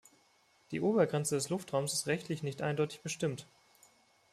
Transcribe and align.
Die 0.71 0.81
Obergrenze 0.81 1.35
des 1.35 1.49
Luftraums 1.49 1.93
ist 1.93 2.07
rechtlich 2.07 2.41
nicht 2.41 2.63
eindeutig 2.63 3.01
bestimmt. 3.03 3.45